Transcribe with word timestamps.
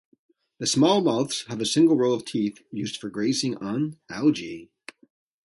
The 0.57 0.65
small 0.65 1.01
mouths 1.01 1.45
have 1.47 1.61
a 1.61 1.65
single 1.67 1.95
row 1.95 2.13
of 2.13 2.25
teeth 2.25 2.63
used 2.71 2.97
for 2.97 3.11
grazing 3.11 3.57
on 3.57 3.99
algae. 4.09 4.71